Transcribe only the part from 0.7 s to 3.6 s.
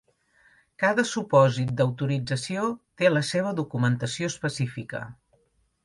Cada supòsit d'autorització té la seva